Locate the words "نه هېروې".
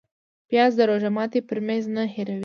1.95-2.39